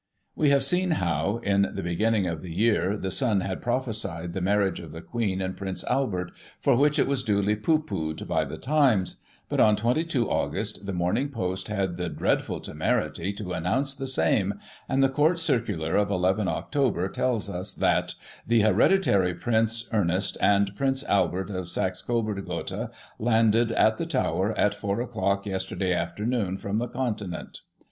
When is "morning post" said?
10.91-11.67